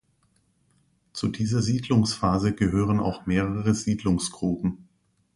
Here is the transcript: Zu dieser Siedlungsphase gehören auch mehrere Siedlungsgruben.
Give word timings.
Zu 1.13 1.27
dieser 1.27 1.61
Siedlungsphase 1.61 2.55
gehören 2.55 2.99
auch 2.99 3.27
mehrere 3.27 3.75
Siedlungsgruben. 3.75 4.87